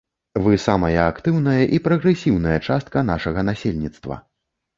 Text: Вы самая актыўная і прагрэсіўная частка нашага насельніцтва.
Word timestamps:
Вы 0.43 0.53
самая 0.67 1.01
актыўная 1.09 1.63
і 1.79 1.81
прагрэсіўная 1.89 2.57
частка 2.67 3.05
нашага 3.11 3.45
насельніцтва. 3.53 4.21